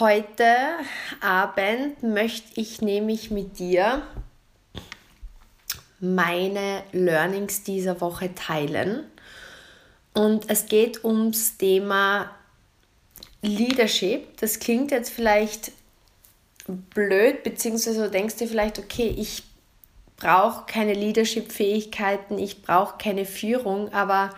[0.00, 0.46] Heute
[1.20, 4.02] Abend möchte ich nämlich mit dir
[6.00, 9.04] meine Learnings dieser Woche teilen.
[10.12, 12.30] Und es geht ums Thema
[13.40, 14.36] Leadership.
[14.38, 15.70] Das klingt jetzt vielleicht
[16.66, 19.44] blöd, beziehungsweise du denkst dir vielleicht, okay, ich
[20.16, 24.30] brauche keine Leadership-Fähigkeiten, ich brauche keine Führung, aber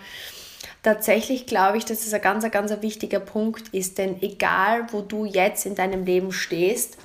[0.87, 5.25] tatsächlich glaube ich, dass das ein ganz, ganz wichtiger Punkt ist, denn egal, wo du
[5.25, 6.97] jetzt in deinem Leben stehst,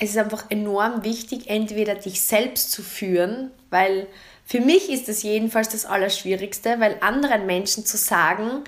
[0.00, 4.08] es ist einfach enorm wichtig, entweder dich selbst zu führen, weil
[4.44, 8.64] für mich ist das jedenfalls das Allerschwierigste, weil anderen Menschen zu sagen,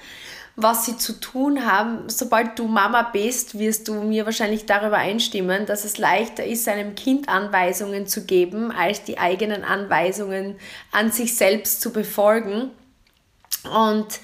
[0.55, 2.09] was sie zu tun haben.
[2.09, 6.95] Sobald du Mama bist, wirst du mir wahrscheinlich darüber einstimmen, dass es leichter ist, seinem
[6.95, 10.55] Kind Anweisungen zu geben, als die eigenen Anweisungen
[10.93, 12.71] an sich selbst zu befolgen.
[13.73, 14.21] Und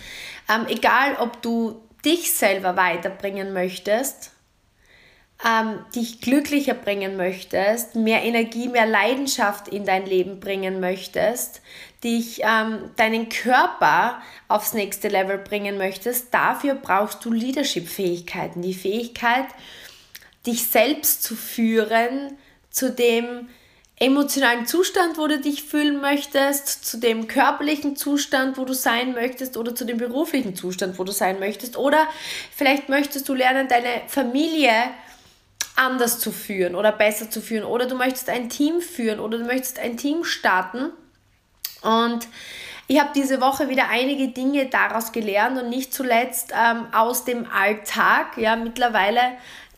[0.49, 4.33] ähm, egal, ob du dich selber weiterbringen möchtest,
[5.47, 11.63] ähm, dich glücklicher bringen möchtest, mehr Energie, mehr Leidenschaft in dein Leben bringen möchtest,
[12.05, 18.63] dich ähm, deinen Körper aufs nächste Level bringen möchtest, dafür brauchst du Leadership-Fähigkeiten.
[18.63, 19.47] Die Fähigkeit,
[20.47, 22.37] dich selbst zu führen
[22.71, 23.49] zu dem
[24.01, 29.59] emotionalen Zustand, wo du dich fühlen möchtest, zu dem körperlichen Zustand, wo du sein möchtest
[29.59, 31.77] oder zu dem beruflichen Zustand, wo du sein möchtest.
[31.77, 32.07] Oder
[32.51, 34.73] vielleicht möchtest du lernen, deine Familie
[35.77, 37.65] anders zu führen oder besser zu führen.
[37.65, 40.93] Oder du möchtest ein Team führen oder du möchtest ein Team starten.
[41.83, 42.27] Und
[42.87, 47.47] ich habe diese Woche wieder einige Dinge daraus gelernt und nicht zuletzt ähm, aus dem
[47.51, 48.39] Alltag.
[48.39, 49.21] Ja, mittlerweile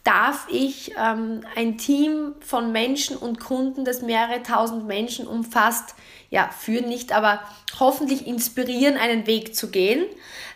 [0.05, 5.95] darf ich ähm, ein Team von Menschen und Kunden, das mehrere tausend Menschen umfasst,
[6.31, 7.41] ja, führen nicht, aber
[7.79, 10.05] hoffentlich inspirieren, einen Weg zu gehen,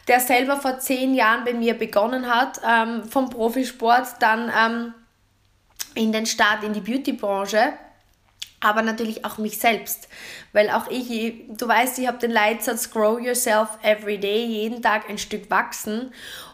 [0.09, 4.95] der selber vor zehn Jahren bei mir begonnen hat, ähm, vom Profisport, dann ähm,
[5.95, 7.75] in den Start in die Beautybranche
[8.61, 10.09] aber natürlich auch mich selbst,
[10.53, 11.09] weil auch ich,
[11.57, 16.13] du weißt, ich habe den Leitsatz Grow Yourself Every Day, jeden Tag ein Stück wachsen.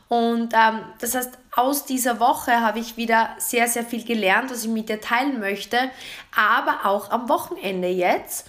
[0.08, 4.64] Und ähm, das heißt, aus dieser Woche habe ich wieder sehr, sehr viel gelernt, was
[4.64, 5.78] ich mit dir teilen möchte.
[6.34, 8.48] Aber auch am Wochenende jetzt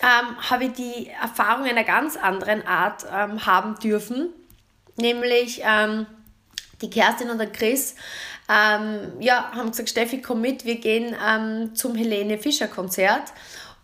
[0.00, 4.30] ähm, habe ich die Erfahrung einer ganz anderen Art ähm, haben dürfen.
[4.96, 6.06] Nämlich ähm,
[6.80, 7.96] die Kerstin und der Chris
[8.48, 13.32] ähm, ja, haben gesagt, Steffi, komm mit, wir gehen ähm, zum Helene Fischer Konzert.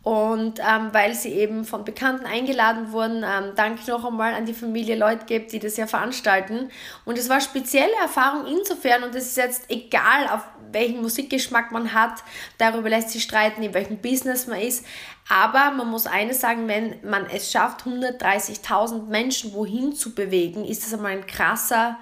[0.05, 4.53] Und ähm, weil sie eben von Bekannten eingeladen wurden, ähm, danke noch einmal an die
[4.53, 6.71] Familie Leute gibt, die das ja veranstalten.
[7.07, 10.43] Und es war spezielle Erfahrung insofern, und es ist jetzt egal, auf
[10.73, 12.23] welchen Musikgeschmack man hat,
[12.59, 14.85] darüber lässt sich streiten, in welchem Business man ist.
[15.31, 20.85] Aber man muss eines sagen, wenn man es schafft, 130.000 Menschen wohin zu bewegen, ist
[20.85, 21.97] das einmal ein krasser,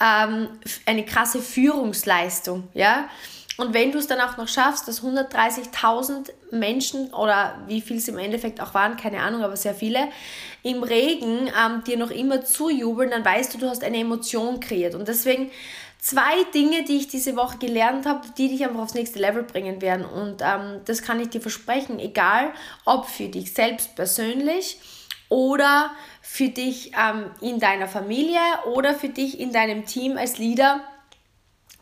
[0.00, 0.48] ähm,
[0.86, 2.68] eine krasse Führungsleistung.
[2.72, 3.10] Ja?
[3.56, 8.08] Und wenn du es dann auch noch schaffst, dass 130.000 Menschen oder wie viel es
[8.08, 10.08] im Endeffekt auch waren, keine Ahnung, aber sehr viele,
[10.62, 14.96] im Regen ähm, dir noch immer zujubeln, dann weißt du, du hast eine Emotion kreiert.
[14.96, 15.50] Und deswegen
[16.00, 19.80] zwei Dinge, die ich diese Woche gelernt habe, die dich einfach aufs nächste Level bringen
[19.80, 20.04] werden.
[20.04, 22.52] Und ähm, das kann ich dir versprechen, egal
[22.84, 24.78] ob für dich selbst persönlich
[25.28, 28.40] oder für dich ähm, in deiner Familie
[28.72, 30.80] oder für dich in deinem Team als Leader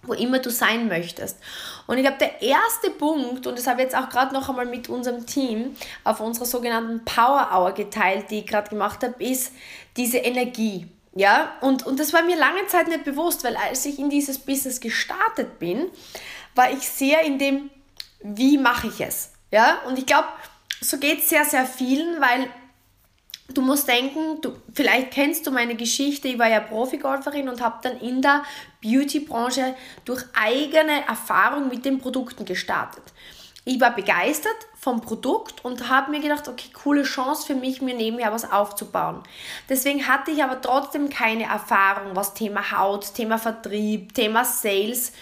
[0.03, 1.39] wo immer du sein möchtest.
[1.87, 4.67] Und ich glaube, der erste Punkt, und das habe ich jetzt auch gerade noch einmal
[4.67, 9.53] mit unserem Team auf unserer sogenannten Power Hour geteilt, die ich gerade gemacht habe, ist
[9.97, 10.89] diese Energie.
[11.15, 14.39] Ja, und, und das war mir lange Zeit nicht bewusst, weil als ich in dieses
[14.39, 15.91] Business gestartet bin,
[16.55, 17.71] war ich sehr in dem,
[18.23, 19.33] wie mache ich es?
[19.51, 20.29] Ja, und ich glaube,
[20.81, 22.49] so geht es sehr, sehr vielen, weil
[23.49, 27.79] Du musst denken, du, vielleicht kennst du meine Geschichte, ich war ja Profigolferin und habe
[27.83, 28.45] dann in der
[28.83, 33.03] Beauty-Branche durch eigene Erfahrung mit den Produkten gestartet.
[33.65, 37.95] Ich war begeistert vom Produkt und habe mir gedacht, okay, coole Chance für mich, mir
[37.95, 39.23] nebenher was aufzubauen.
[39.69, 45.13] Deswegen hatte ich aber trotzdem keine Erfahrung, was Thema Haut, Thema Vertrieb, Thema Sales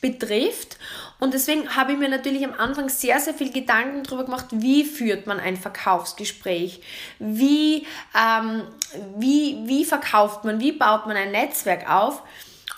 [0.00, 0.76] betrifft.
[1.20, 4.84] Und deswegen habe ich mir natürlich am Anfang sehr, sehr viel Gedanken darüber gemacht, wie
[4.84, 6.80] führt man ein Verkaufsgespräch,
[7.18, 7.86] wie,
[8.16, 8.62] ähm,
[9.16, 12.22] wie, wie verkauft man, wie baut man ein Netzwerk auf.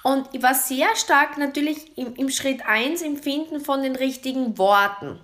[0.02, 4.56] Und ich war sehr stark natürlich im, im Schritt 1 im Finden von den richtigen
[4.56, 5.20] Worten.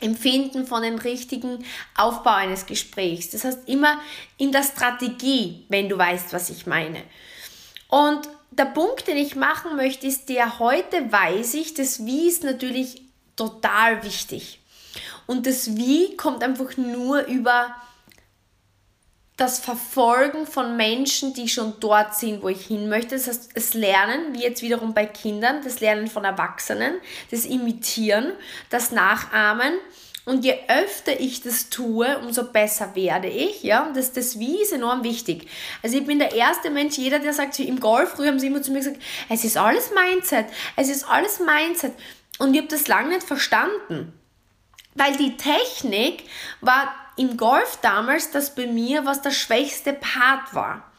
[0.00, 1.64] Empfinden von dem richtigen
[1.96, 3.30] Aufbau eines Gesprächs.
[3.30, 4.00] Das heißt immer
[4.36, 7.02] in der Strategie, wenn du weißt, was ich meine.
[7.88, 12.44] Und der Punkt, den ich machen möchte, ist der, heute weiß ich, das Wie ist
[12.44, 13.02] natürlich
[13.36, 14.60] total wichtig.
[15.26, 17.74] Und das Wie kommt einfach nur über
[19.38, 23.14] das Verfolgen von Menschen, die schon dort sind, wo ich hin möchte.
[23.14, 26.94] Das heißt, das Lernen, wie jetzt wiederum bei Kindern, das Lernen von Erwachsenen,
[27.30, 28.32] das Imitieren,
[28.68, 29.74] das Nachahmen.
[30.28, 33.62] Und je öfter ich das tue, umso besser werde ich.
[33.62, 33.86] Ja?
[33.86, 35.48] Und das, das Wie ist enorm wichtig.
[35.82, 38.60] Also ich bin der erste Mensch, jeder, der sagt, im Golf, früher haben sie immer
[38.60, 40.44] zu mir gesagt, es ist alles Mindset,
[40.76, 41.94] es ist alles Mindset.
[42.38, 44.12] Und ich habe das lange nicht verstanden.
[44.94, 46.24] Weil die Technik
[46.60, 50.92] war im Golf damals das bei mir, was der schwächste Part war.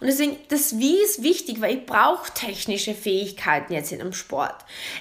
[0.00, 4.54] Und deswegen, das Wie ist wichtig, weil ich brauche technische Fähigkeiten jetzt in einem Sport.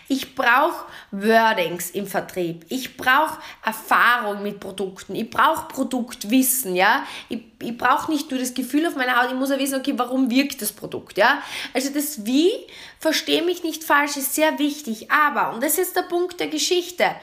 [0.08, 2.66] Ich brauche Wordings im Vertrieb.
[2.70, 5.16] Ich brauche Erfahrung mit Produkten.
[5.16, 7.06] Ich brauche Produktwissen, ja.
[7.30, 9.94] Ich, ich brauche nicht nur das Gefühl auf meiner Haut, ich muss ja wissen, okay,
[9.98, 11.42] warum wirkt das Produkt, ja.
[11.74, 12.52] Also das Wie,
[13.00, 15.12] verstehe mich nicht falsch, ist sehr wichtig.
[15.12, 17.16] Aber, und das ist der Punkt der Geschichte,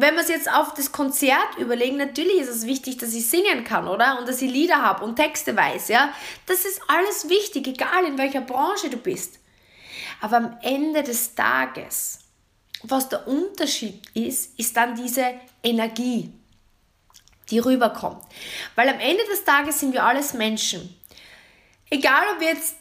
[0.00, 3.64] wenn wir es jetzt auf das Konzert überlegen, natürlich ist es wichtig, dass ich singen
[3.64, 4.18] kann, oder?
[4.18, 6.12] Und dass ich Lieder habe und Texte weiß, ja?
[6.46, 9.38] Das ist alles wichtig, egal in welcher Branche du bist.
[10.20, 12.20] Aber am Ende des Tages,
[12.82, 16.32] was der Unterschied ist, ist dann diese Energie,
[17.50, 18.22] die rüberkommt.
[18.74, 20.96] Weil am Ende des Tages sind wir alles Menschen.
[21.90, 22.76] Egal, ob wir jetzt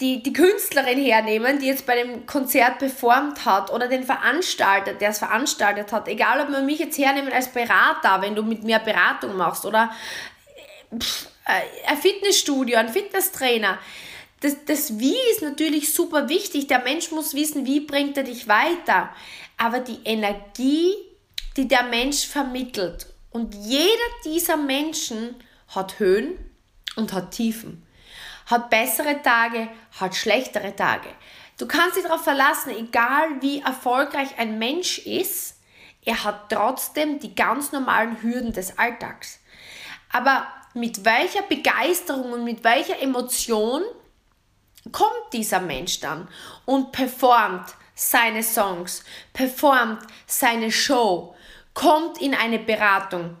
[0.00, 5.10] die, die Künstlerin hernehmen, die jetzt bei dem Konzert performt hat oder den Veranstalter, der
[5.10, 8.78] es veranstaltet hat, egal ob man mich jetzt hernehmen als Berater, wenn du mit mir
[8.78, 9.90] Beratung machst oder
[10.96, 13.78] pff, äh, ein Fitnessstudio, ein Fitnesstrainer.
[14.40, 16.66] Das, das Wie ist natürlich super wichtig.
[16.66, 19.08] Der Mensch muss wissen, wie bringt er dich weiter.
[19.56, 20.92] Aber die Energie,
[21.56, 23.06] die der Mensch vermittelt.
[23.30, 23.88] Und jeder
[24.26, 25.36] dieser Menschen
[25.68, 26.38] hat Höhen
[26.96, 27.85] und hat Tiefen
[28.46, 29.68] hat bessere Tage,
[30.00, 31.08] hat schlechtere Tage.
[31.58, 35.56] Du kannst dich darauf verlassen, egal wie erfolgreich ein Mensch ist,
[36.04, 39.40] er hat trotzdem die ganz normalen Hürden des Alltags.
[40.12, 43.82] Aber mit welcher Begeisterung und mit welcher Emotion
[44.92, 46.28] kommt dieser Mensch dann
[46.64, 49.02] und performt seine Songs,
[49.32, 51.34] performt seine Show,
[51.74, 53.36] kommt in eine Beratung,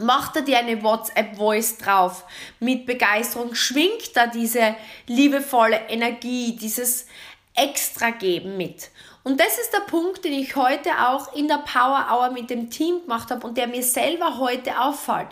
[0.00, 2.24] macht er dir eine WhatsApp-Voice drauf
[2.58, 4.74] mit Begeisterung, schwingt da diese
[5.06, 7.06] liebevolle Energie, dieses
[7.54, 8.90] Extra-Geben mit.
[9.22, 12.70] Und das ist der Punkt, den ich heute auch in der Power Hour mit dem
[12.70, 15.28] Team gemacht habe und der mir selber heute auffällt.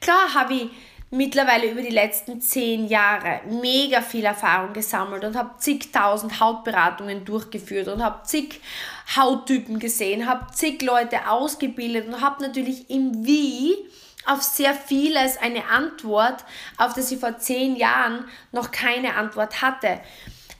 [0.00, 0.70] Klar habe ich
[1.10, 7.88] mittlerweile über die letzten zehn Jahre mega viel Erfahrung gesammelt und habe zigtausend Hautberatungen durchgeführt
[7.88, 8.60] und habe zig
[9.14, 13.76] Hauttypen gesehen, habe zig Leute ausgebildet und habe natürlich im Wie
[14.26, 16.44] auf sehr vieles eine Antwort,
[16.76, 20.00] auf das ich vor zehn Jahren noch keine Antwort hatte.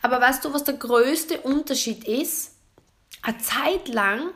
[0.03, 2.55] Aber weißt du, was der größte Unterschied ist?
[3.23, 4.31] Eine Zeit lang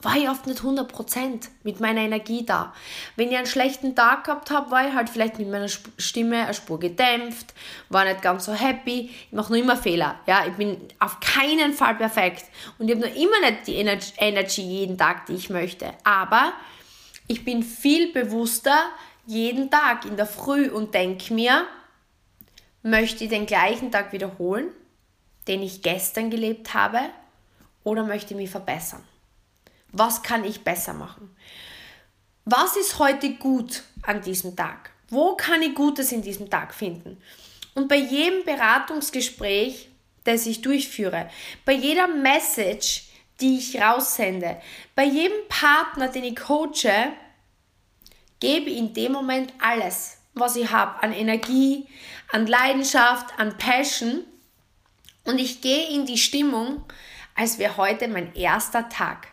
[0.00, 2.72] war ich oft nicht 100% mit meiner Energie da.
[3.16, 6.54] Wenn ich einen schlechten Tag gehabt habe, war ich halt vielleicht mit meiner Stimme eine
[6.54, 7.52] Spur gedämpft,
[7.88, 9.10] war nicht ganz so happy.
[9.26, 10.20] Ich mache noch immer Fehler.
[10.26, 12.44] Ja, ich bin auf keinen Fall perfekt
[12.78, 15.92] und ich habe noch immer nicht die Energy jeden Tag, die ich möchte.
[16.04, 16.52] Aber
[17.28, 18.90] ich bin viel bewusster
[19.26, 21.66] jeden Tag in der Früh und denke mir,
[22.82, 24.68] möchte ich den gleichen Tag wiederholen,
[25.46, 27.00] den ich gestern gelebt habe,
[27.84, 29.04] oder möchte ich mich verbessern?
[29.92, 31.34] Was kann ich besser machen?
[32.44, 34.90] Was ist heute gut an diesem Tag?
[35.10, 37.18] Wo kann ich Gutes in diesem Tag finden?
[37.74, 39.88] Und bei jedem Beratungsgespräch,
[40.24, 41.30] das ich durchführe,
[41.64, 43.08] bei jeder Message,
[43.40, 44.60] die ich raussende.
[44.94, 47.12] Bei jedem Partner, den ich coache,
[48.40, 51.86] gebe in dem Moment alles, was ich habe, an Energie,
[52.30, 54.24] an Leidenschaft, an Passion.
[55.24, 56.84] Und ich gehe in die Stimmung,
[57.34, 59.28] als wäre heute mein erster Tag.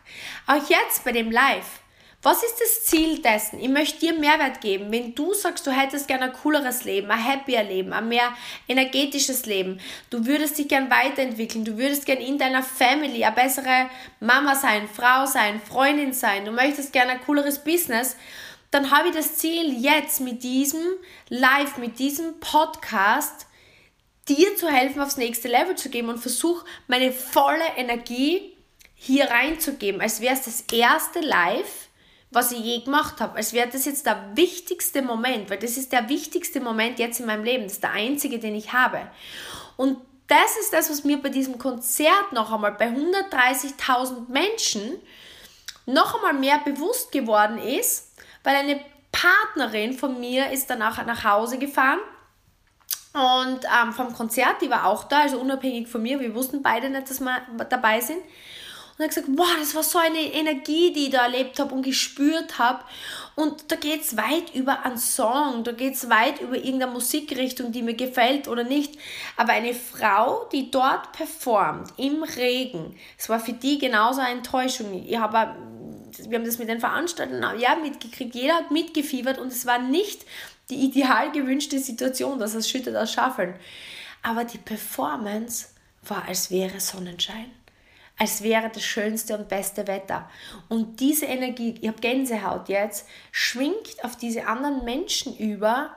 [0.46, 1.80] Auch jetzt bei dem Live.
[2.22, 3.60] Was ist das Ziel dessen?
[3.60, 4.90] Ich möchte dir Mehrwert geben.
[4.90, 8.32] Wenn du sagst, du hättest gerne ein cooleres Leben, ein happier Leben, ein mehr
[8.66, 9.78] energetisches Leben,
[10.10, 14.88] du würdest dich gern weiterentwickeln, du würdest gern in deiner Family eine bessere Mama sein,
[14.88, 18.16] Frau sein, Freundin sein, du möchtest gerne ein cooleres Business,
[18.70, 20.82] dann habe ich das Ziel jetzt mit diesem
[21.28, 23.46] Live, mit diesem Podcast,
[24.28, 28.56] dir zu helfen, aufs nächste Level zu geben und versuche meine volle Energie
[28.94, 31.88] hier reinzugeben, als wäre es das erste Live,
[32.30, 35.92] was ich je gemacht habe, als wäre das jetzt der wichtigste Moment, weil das ist
[35.92, 39.00] der wichtigste Moment jetzt in meinem Leben, das ist der einzige, den ich habe.
[39.76, 45.00] Und das ist das, was mir bei diesem Konzert noch einmal bei 130.000 Menschen
[45.86, 48.05] noch einmal mehr bewusst geworden ist,
[48.46, 51.98] weil eine Partnerin von mir ist danach nach Hause gefahren
[53.12, 56.90] und ähm, vom Konzert, die war auch da, also unabhängig von mir, wir wussten beide
[56.90, 58.18] nicht, dass wir dabei sind.
[58.18, 61.74] Und er hat gesagt, wow, das war so eine Energie, die ich da erlebt habe
[61.74, 62.84] und gespürt habe.
[63.34, 67.72] Und da geht es weit über einen Song, da geht es weit über irgendeine Musikrichtung,
[67.72, 68.98] die mir gefällt oder nicht.
[69.36, 75.04] Aber eine Frau, die dort performt, im Regen, es war für die genauso eine Enttäuschung.
[75.06, 75.54] Ich habe,
[76.28, 80.24] wir haben das mit den Veranstaltern ja, mitgekriegt, jeder hat mitgefiebert und es war nicht
[80.70, 83.54] die ideal gewünschte Situation, dass es schüttet aus Schaffeln.
[84.22, 85.68] Aber die Performance
[86.02, 87.50] war, als wäre Sonnenschein
[88.18, 90.28] als wäre das schönste und beste Wetter.
[90.68, 95.94] Und diese Energie, ich habe Gänsehaut jetzt, schwingt auf diese anderen Menschen über,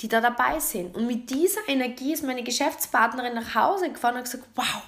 [0.00, 0.96] die da dabei sind.
[0.96, 4.82] Und mit dieser Energie ist meine Geschäftspartnerin nach Hause gefahren und gesagt, wow,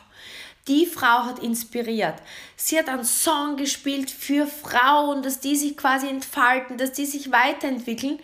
[0.69, 2.15] die Frau hat inspiriert.
[2.57, 7.33] Sie hat einen Song gespielt für Frauen, dass die sich quasi entfalten, dass die sich
[7.33, 8.21] weiterentwickeln.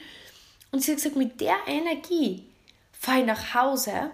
[0.71, 2.45] Und sie hat gesagt, mit der Energie
[2.93, 4.11] fahre ich nach Hause.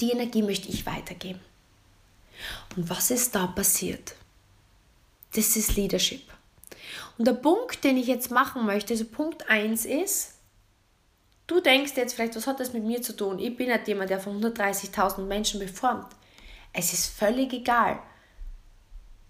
[0.00, 1.40] Die Energie möchte ich weitergeben.
[2.76, 4.14] Und was ist da passiert?
[5.34, 6.22] Das ist Leadership.
[7.16, 10.34] Und der Punkt, den ich jetzt machen möchte, also Punkt 1 ist,
[11.46, 13.38] du denkst jetzt vielleicht, was hat das mit mir zu tun?
[13.38, 16.06] Ich bin nicht jemand, der von 130.000 Menschen beformt.
[16.72, 17.98] Es ist völlig egal.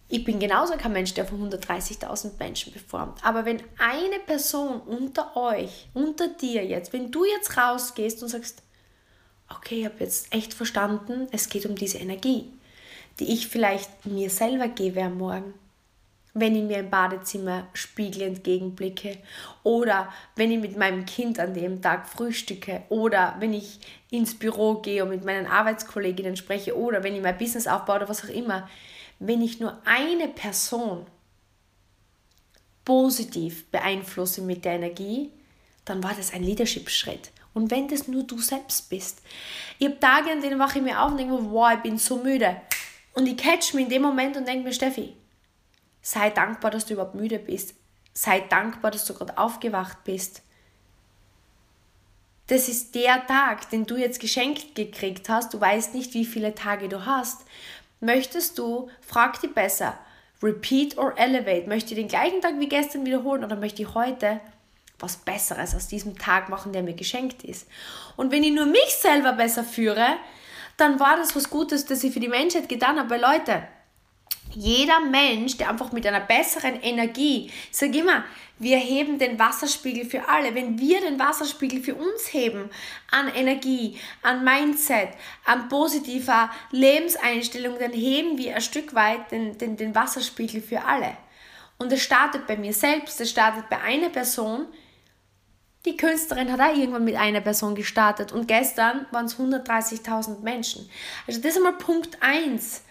[0.09, 3.25] Ich bin genauso kein Mensch, der von 130.000 Menschen beformt.
[3.25, 8.62] Aber wenn eine Person unter euch, unter dir jetzt, wenn du jetzt rausgehst und sagst,
[9.49, 12.52] okay, ich habe jetzt echt verstanden, es geht um diese Energie
[13.20, 15.54] die ich vielleicht mir selber gebe am Morgen.
[16.32, 19.18] Wenn ich mir im Badezimmer Spiegel entgegenblicke
[19.64, 24.75] oder wenn ich mit meinem Kind an dem Tag frühstücke oder wenn ich ins Büro
[24.75, 28.28] gehe und mit meinen Arbeitskolleginnen spreche oder wenn ich mein Business aufbaue oder was auch
[28.28, 28.68] immer.
[29.18, 31.06] Wenn ich nur eine Person
[32.84, 35.30] positiv beeinflusse mit der Energie,
[35.84, 37.30] dann war das ein Leadership-Schritt.
[37.52, 39.22] Und wenn das nur du selbst bist.
[39.78, 41.99] Ich habe Tage, an denen wache ich mir auf und denke mir, wow, ich bin
[41.99, 42.60] so müde.
[43.14, 45.14] Und ich catch mich in dem Moment und denke mir, Steffi,
[46.02, 47.75] sei dankbar, dass du überhaupt müde bist.
[48.12, 50.42] Sei dankbar, dass du gerade aufgewacht bist.
[52.49, 55.54] Das ist der Tag, den du jetzt geschenkt gekriegt hast.
[55.54, 57.42] Du weißt nicht, wie viele Tage du hast.
[58.00, 59.97] Möchtest du, frag dich besser,
[60.42, 61.69] repeat or elevate.
[61.69, 64.40] Möchte ich den gleichen Tag wie gestern wiederholen oder möchte ich heute
[64.99, 67.69] was Besseres aus diesem Tag machen, der mir geschenkt ist?
[68.16, 70.16] Und wenn ich nur mich selber besser führe,
[70.76, 73.16] dann war das was Gutes, das ich für die Menschheit getan habe.
[73.16, 73.62] Leute,
[74.54, 78.25] jeder Mensch, der einfach mit einer besseren Energie, sage immer,
[78.59, 80.54] wir heben den Wasserspiegel für alle.
[80.54, 82.69] Wenn wir den Wasserspiegel für uns heben,
[83.11, 85.09] an Energie, an Mindset,
[85.47, 91.16] an positiver Lebenseinstellung, dann heben wir ein Stück weit den, den, den Wasserspiegel für alle.
[91.78, 94.66] Und es startet bei mir selbst, es startet bei einer Person,
[95.87, 100.90] die Künstlerin hat auch irgendwann mit einer Person gestartet und gestern waren es 130.000 Menschen.
[101.26, 102.83] Also das ist einmal Punkt 1.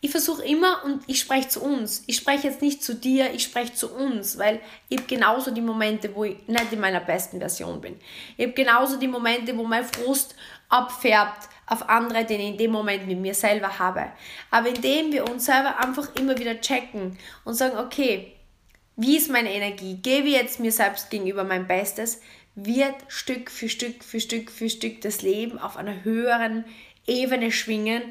[0.00, 2.04] Ich versuche immer und ich spreche zu uns.
[2.06, 5.62] Ich spreche jetzt nicht zu dir, ich spreche zu uns, weil ich habe genauso die
[5.62, 7.96] Momente, wo ich nicht in meiner besten Version bin.
[8.36, 10.34] Ich habe genauso die Momente, wo mein Frust
[10.68, 14.12] abfärbt auf andere, den ich in dem Moment mit mir selber habe.
[14.50, 18.36] Aber indem wir uns selber einfach immer wieder checken und sagen, okay,
[18.96, 19.96] wie ist meine Energie?
[19.96, 22.20] Gebe ich jetzt mir selbst gegenüber mein Bestes?
[22.54, 26.64] Wird Stück für Stück für Stück für Stück das Leben auf einer höheren
[27.06, 28.02] Ebene schwingen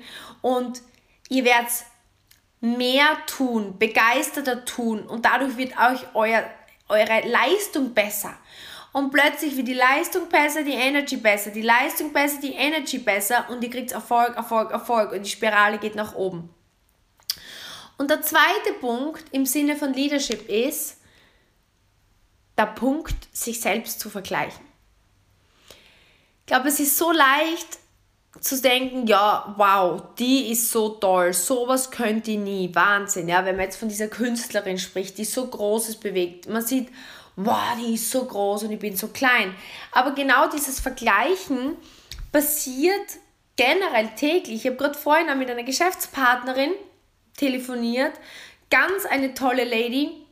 [0.41, 0.81] und
[1.29, 1.71] ihr werdet
[2.61, 6.49] mehr tun, begeisterter tun und dadurch wird euch euer,
[6.87, 8.33] eure Leistung besser.
[8.91, 13.45] Und plötzlich wird die Leistung besser, die Energy besser, die Leistung besser, die Energy besser
[13.49, 16.49] und ihr kriegt Erfolg, Erfolg, Erfolg und die Spirale geht nach oben.
[17.97, 20.97] Und der zweite Punkt im Sinne von Leadership ist
[22.57, 24.65] der Punkt, sich selbst zu vergleichen.
[26.41, 27.79] Ich glaube, es ist so leicht
[28.41, 33.55] zu denken, ja, wow, die ist so toll, sowas könnte ich nie, Wahnsinn, ja, wenn
[33.55, 36.89] man jetzt von dieser Künstlerin spricht, die so Großes bewegt, man sieht,
[37.35, 39.53] wow, die ist so groß und ich bin so klein.
[39.91, 41.75] Aber genau dieses Vergleichen
[42.31, 43.05] passiert
[43.55, 44.65] generell täglich.
[44.65, 46.71] Ich habe gerade vorhin auch mit einer Geschäftspartnerin
[47.37, 48.13] telefoniert.
[48.69, 50.24] Ganz eine tolle Lady,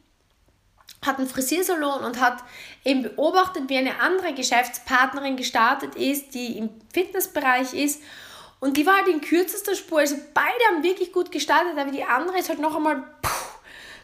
[1.06, 2.44] hat einen Frisiersalon und hat
[2.84, 8.02] eben beobachtet, wie eine andere Geschäftspartnerin gestartet ist, die im Fitnessbereich ist.
[8.60, 10.00] Und die war halt in kürzester Spur.
[10.00, 13.30] Also beide haben wirklich gut gestartet, aber die andere ist halt noch einmal, puh,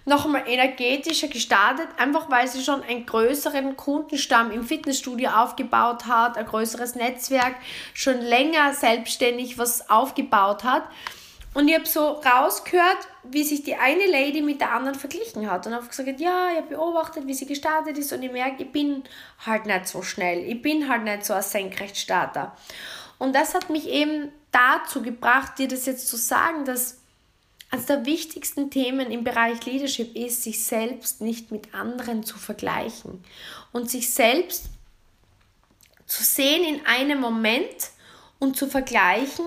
[0.05, 6.37] noch einmal energetischer gestartet, einfach weil sie schon einen größeren Kundenstamm im Fitnessstudio aufgebaut hat,
[6.37, 7.55] ein größeres Netzwerk,
[7.93, 10.83] schon länger selbstständig was aufgebaut hat.
[11.53, 15.65] Und ich habe so rausgehört, wie sich die eine Lady mit der anderen verglichen hat.
[15.65, 18.71] Und habe gesagt, ja, ich habe beobachtet, wie sie gestartet ist und ich merke, ich
[18.71, 19.03] bin
[19.45, 20.43] halt nicht so schnell.
[20.47, 22.55] Ich bin halt nicht so ein Senkrechtstarter.
[23.17, 26.99] Und das hat mich eben dazu gebracht, dir das jetzt zu sagen, dass
[27.71, 33.23] Eines der wichtigsten Themen im Bereich Leadership ist, sich selbst nicht mit anderen zu vergleichen
[33.71, 34.65] und sich selbst
[36.07, 37.91] zu sehen in einem Moment
[38.39, 39.45] und zu vergleichen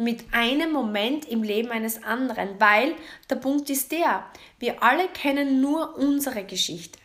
[0.00, 2.94] mit einem Moment im Leben eines anderen, weil
[3.28, 4.24] der Punkt ist der,
[4.58, 6.98] wir alle kennen nur unsere Geschichte.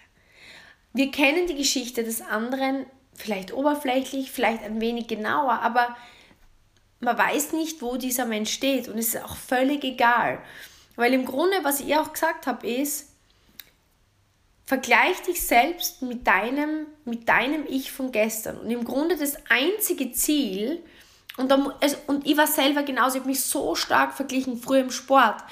[0.93, 5.97] Wir kennen die Geschichte des anderen vielleicht oberflächlich, vielleicht ein wenig genauer, aber
[7.01, 10.41] man weiß nicht, wo dieser Mensch steht und es ist auch völlig egal.
[10.95, 13.09] Weil im Grunde, was ich auch gesagt habe, ist,
[14.65, 18.57] vergleich dich selbst mit deinem, mit deinem Ich von gestern.
[18.57, 20.81] Und im Grunde das einzige Ziel,
[21.37, 24.81] und, da, also, und ich war selber genauso, ich habe mich so stark verglichen früher
[24.81, 25.43] im Sport.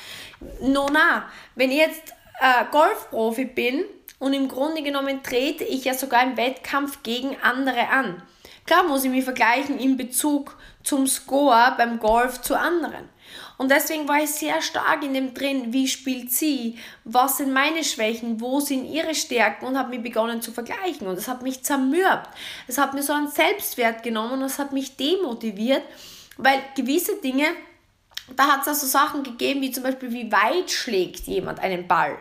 [0.62, 1.25] No, na,
[1.56, 3.84] wenn ich jetzt äh, Golfprofi bin
[4.20, 8.22] und im Grunde genommen trete ich ja sogar im Wettkampf gegen andere an.
[8.66, 13.10] Klar muss ich mich vergleichen in Bezug zum Score beim Golf zu anderen.
[13.63, 17.86] Und deswegen war ich sehr stark in dem drin, wie spielt sie, was sind meine
[17.86, 21.08] Schwächen, wo sind ihre Stärken und habe mich begonnen zu vergleichen.
[21.08, 22.27] Und es hat mich zermürbt.
[22.67, 25.82] Es hat mir so einen Selbstwert genommen und es hat mich demotiviert,
[26.36, 27.46] weil gewisse Dinge,
[28.36, 32.17] da hat es also Sachen gegeben, wie zum Beispiel, wie weit schlägt jemand einen Ball.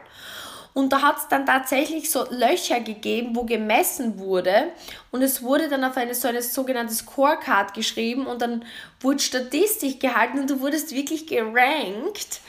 [0.75, 4.73] Und da hat es dann tatsächlich so Löcher gegeben, wo gemessen wurde.
[5.11, 8.65] Und es wurde dann auf eine so eine sogenannte Scorecard geschrieben und dann
[9.01, 12.41] wurde Statistik gehalten und du wurdest wirklich gerankt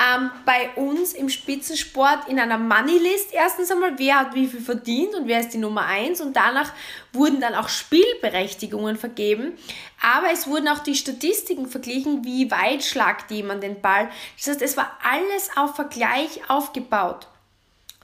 [0.00, 3.32] ähm, bei uns im Spitzensport in einer Moneylist.
[3.32, 6.72] Erstens einmal, wer hat wie viel verdient und wer ist die Nummer eins und danach
[7.12, 9.52] wurden dann auch Spielberechtigungen vergeben.
[10.00, 14.08] Aber es wurden auch die Statistiken verglichen, wie weit schlagt jemand den Ball.
[14.36, 17.26] Das heißt, es war alles auf Vergleich aufgebaut.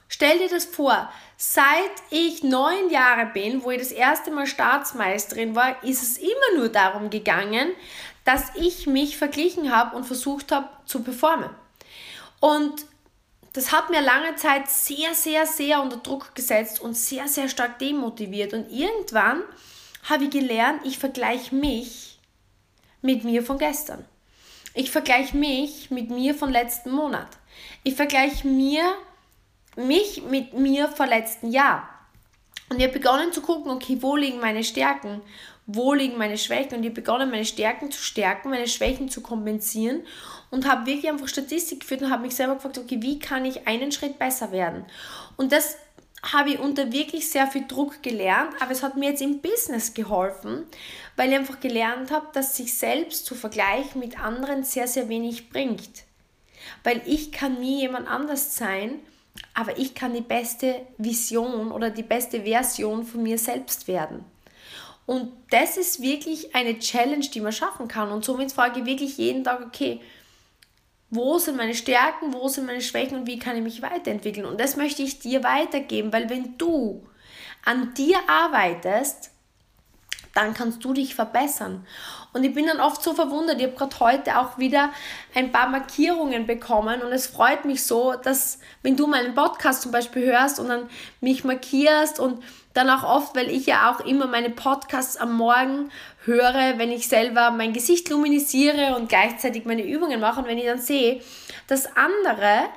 [0.09, 5.55] Stell dir das vor, seit ich neun Jahre bin, wo ich das erste Mal Staatsmeisterin
[5.55, 7.69] war, ist es immer nur darum gegangen,
[8.23, 11.49] dass ich mich verglichen habe und versucht habe zu performen.
[12.39, 12.85] Und
[13.53, 17.79] das hat mir lange Zeit sehr, sehr, sehr unter Druck gesetzt und sehr, sehr stark
[17.79, 18.53] demotiviert.
[18.53, 19.41] Und irgendwann
[20.03, 22.19] habe ich gelernt, ich vergleiche mich
[23.01, 24.05] mit mir von gestern.
[24.73, 27.29] Ich vergleiche mich mit mir von letzten Monat.
[27.83, 28.93] Ich vergleiche mir
[29.77, 31.89] mich mit mir vor letzten Jahr.
[32.69, 35.21] Und ich habe begonnen zu gucken, okay, wo liegen meine Stärken,
[35.65, 36.77] wo liegen meine Schwächen.
[36.77, 40.01] Und ich habe begonnen, meine Stärken zu stärken, meine Schwächen zu kompensieren
[40.49, 43.67] und habe wirklich einfach Statistik geführt und habe mich selber gefragt, okay, wie kann ich
[43.67, 44.85] einen Schritt besser werden?
[45.37, 45.77] Und das
[46.23, 49.93] habe ich unter wirklich sehr viel Druck gelernt, aber es hat mir jetzt im Business
[49.93, 50.65] geholfen,
[51.15, 55.49] weil ich einfach gelernt habe, dass sich selbst zu vergleichen mit anderen sehr, sehr wenig
[55.49, 56.03] bringt.
[56.83, 58.99] Weil ich kann nie jemand anders sein,
[59.53, 64.23] aber ich kann die beste Vision oder die beste Version von mir selbst werden.
[65.05, 68.11] Und das ist wirklich eine Challenge, die man schaffen kann.
[68.11, 70.01] Und somit frage ich wirklich jeden Tag, okay,
[71.09, 74.45] wo sind meine Stärken, wo sind meine Schwächen und wie kann ich mich weiterentwickeln?
[74.45, 77.07] Und das möchte ich dir weitergeben, weil wenn du
[77.63, 79.31] an dir arbeitest,
[80.37, 81.85] dann kannst du dich verbessern.
[82.31, 83.57] Und ich bin dann oft so verwundert.
[83.59, 84.91] Ich habe gerade heute auch wieder
[85.33, 89.91] ein paar Markierungen bekommen und es freut mich so, dass wenn du meinen Podcast zum
[89.91, 90.89] Beispiel hörst und dann
[91.21, 92.43] mich markierst und
[92.75, 95.89] dann auch oft, weil ich ja auch immer meine Podcasts am Morgen
[96.25, 100.65] höre, wenn ich selber mein Gesicht luminisiere und gleichzeitig meine Übungen mache und wenn ich
[100.65, 101.21] dann sehe,
[101.65, 102.69] dass andere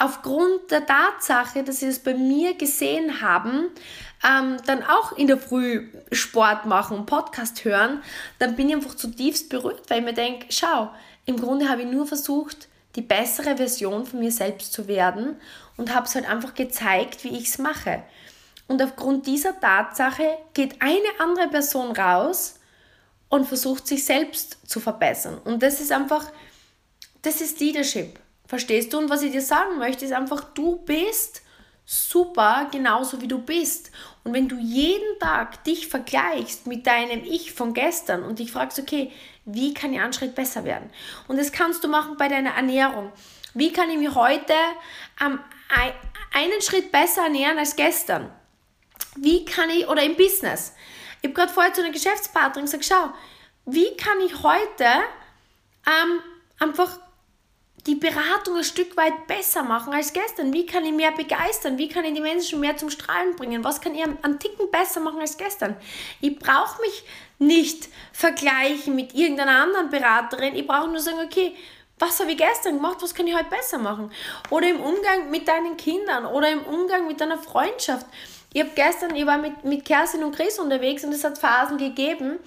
[0.00, 3.68] aufgrund der Tatsache, dass sie es bei mir gesehen haben,
[4.26, 8.02] ähm, dann auch in der Früh Sport machen und Podcast hören,
[8.38, 10.90] dann bin ich einfach zutiefst berührt, weil ich mir denke, schau,
[11.26, 15.36] im Grunde habe ich nur versucht, die bessere Version von mir selbst zu werden
[15.76, 18.02] und habe es halt einfach gezeigt, wie ich es mache.
[18.66, 22.54] Und aufgrund dieser Tatsache geht eine andere Person raus
[23.28, 25.38] und versucht sich selbst zu verbessern.
[25.44, 26.26] Und das ist einfach,
[27.22, 28.18] das ist Leadership.
[28.50, 28.98] Verstehst du?
[28.98, 31.42] Und was ich dir sagen möchte, ist einfach, du bist
[31.84, 33.92] super genauso wie du bist.
[34.24, 38.80] Und wenn du jeden Tag dich vergleichst mit deinem Ich von gestern und dich fragst,
[38.80, 39.12] okay,
[39.44, 40.90] wie kann ich einen Schritt besser werden?
[41.28, 43.12] Und das kannst du machen bei deiner Ernährung.
[43.54, 44.54] Wie kann ich mich heute
[45.20, 45.38] ähm,
[46.34, 48.32] einen Schritt besser ernähren als gestern?
[49.14, 50.74] Wie kann ich, oder im Business.
[51.22, 53.12] Ich habe gerade vorher zu einer Geschäftspartnerin gesagt, schau,
[53.66, 54.86] wie kann ich heute
[55.86, 56.18] ähm,
[56.58, 56.98] einfach
[57.86, 60.52] die Beratung ein Stück weit besser machen als gestern?
[60.52, 61.78] Wie kann ich mehr begeistern?
[61.78, 63.64] Wie kann ich die Menschen mehr zum Strahlen bringen?
[63.64, 65.76] Was kann ich einen Ticken besser machen als gestern?
[66.20, 67.04] Ich brauche mich
[67.38, 70.54] nicht vergleichen mit irgendeiner anderen Beraterin.
[70.54, 71.54] Ich brauche nur sagen, okay,
[71.98, 72.98] was habe ich gestern gemacht?
[73.00, 74.10] Was kann ich heute besser machen?
[74.50, 78.06] Oder im Umgang mit deinen Kindern oder im Umgang mit deiner Freundschaft.
[78.52, 81.78] Ich habe gestern, ich war mit, mit Kerstin und Chris unterwegs und es hat Phasen
[81.78, 82.38] gegeben,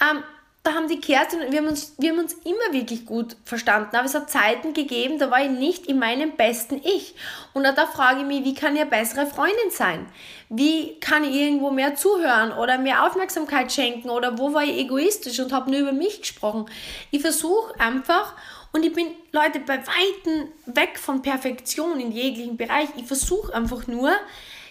[0.00, 0.24] ähm,
[0.64, 3.94] da haben die Kerstin und wir haben, uns, wir haben uns immer wirklich gut verstanden.
[3.94, 7.14] Aber es hat Zeiten gegeben, da war ich nicht in meinem besten Ich.
[7.52, 10.06] Und da frage ich mich, wie kann ich eine bessere Freundin sein?
[10.48, 14.08] Wie kann ich irgendwo mehr zuhören oder mehr Aufmerksamkeit schenken?
[14.08, 16.64] Oder wo war ich egoistisch und habe nur über mich gesprochen?
[17.10, 18.34] Ich versuche einfach,
[18.72, 22.88] und ich bin, Leute, bei Weitem weg von Perfektion in jeglichen Bereich.
[22.96, 24.12] Ich versuche einfach nur,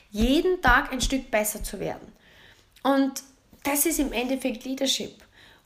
[0.09, 2.11] jeden Tag ein Stück besser zu werden.
[2.81, 3.21] Und
[3.63, 5.22] das ist im Endeffekt Leadership.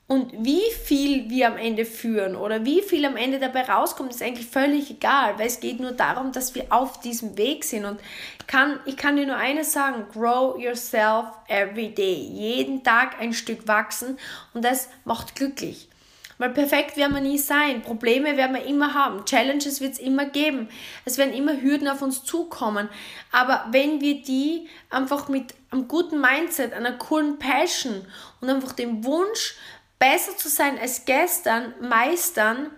[0.08, 4.24] Und wie viel wir am Ende führen oder wie viel am Ende dabei rauskommt, ist
[4.24, 7.84] eigentlich völlig egal, weil es geht nur darum, dass wir auf diesem Weg sind.
[7.84, 8.00] Und
[8.48, 12.15] kann, ich kann dir nur eines sagen, grow yourself every day.
[12.15, 14.17] Jeden Tag ein Stück wachsen
[14.54, 15.89] und das macht glücklich.
[16.38, 17.82] Weil perfekt werden wir nie sein.
[17.82, 19.26] Probleme werden wir immer haben.
[19.26, 20.70] Challenges wird es immer geben.
[21.04, 22.89] Es werden immer Hürden auf uns zukommen.
[23.32, 28.06] Aber wenn wir die einfach mit einem guten Mindset, einer coolen Passion
[28.39, 29.56] und einfach dem Wunsch,
[30.00, 32.72] besser zu sein als gestern meistern,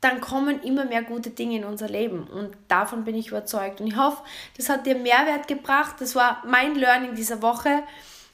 [0.00, 2.24] dann kommen immer mehr gute Dinge in unser Leben.
[2.24, 3.80] Und davon bin ich überzeugt.
[3.80, 4.22] Und ich hoffe,
[4.56, 5.96] das hat dir Mehrwert gebracht.
[6.00, 7.82] Das war mein Learning dieser Woche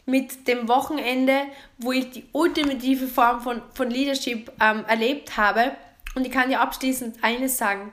[0.04, 1.42] mit dem Wochenende,
[1.78, 5.72] wo ich die ultimative Form von, von Leadership ähm, erlebt habe.
[6.14, 7.92] Und ich kann dir abschließend eines sagen.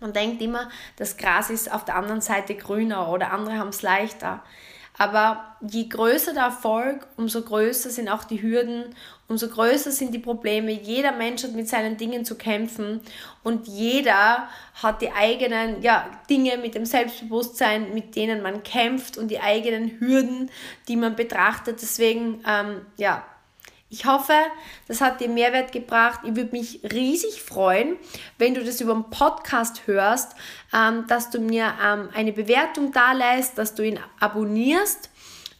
[0.00, 3.82] Man denkt immer, das Gras ist auf der anderen Seite grüner oder andere haben es
[3.82, 4.42] leichter.
[5.02, 8.94] Aber je größer der Erfolg, umso größer sind auch die Hürden,
[9.26, 10.70] umso größer sind die Probleme.
[10.70, 13.00] Jeder Mensch hat mit seinen Dingen zu kämpfen
[13.42, 14.48] und jeder
[14.80, 19.98] hat die eigenen ja, Dinge mit dem Selbstbewusstsein, mit denen man kämpft und die eigenen
[19.98, 20.52] Hürden,
[20.86, 21.82] die man betrachtet.
[21.82, 23.24] Deswegen, ähm, ja,
[23.92, 24.32] ich hoffe,
[24.88, 26.20] das hat dir Mehrwert gebracht.
[26.24, 27.98] Ich würde mich riesig freuen,
[28.38, 30.34] wenn du das über den Podcast hörst,
[30.72, 33.12] ähm, dass du mir ähm, eine Bewertung da
[33.54, 35.10] dass du ihn abonnierst,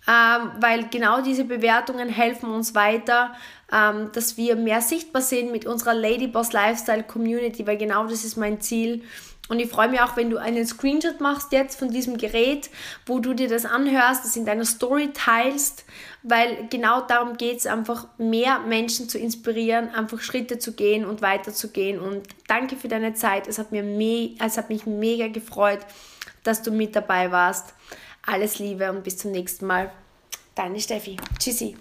[0.09, 3.35] ähm, weil genau diese Bewertungen helfen uns weiter,
[3.71, 8.39] ähm, dass wir mehr sichtbar sind mit unserer Ladyboss Lifestyle Community, weil genau das ist
[8.39, 9.03] mein Ziel
[9.49, 12.71] und ich freue mich auch, wenn du einen Screenshot machst jetzt von diesem Gerät,
[13.07, 15.85] wo du dir das anhörst, das in deiner Story teilst,
[16.23, 21.23] weil genau darum geht es einfach, mehr Menschen zu inspirieren, einfach Schritte zu gehen und
[21.23, 21.99] weiterzugehen.
[22.01, 23.49] Und danke für deine Zeit.
[23.49, 25.81] Es hat, mir me es hat mich mega gefreut,
[26.45, 27.75] dass du mit dabei warst.
[28.25, 29.91] Alles Liebe und bis zum nächsten Mal.
[30.55, 31.17] Deine Steffi.
[31.39, 31.77] Tschüssi.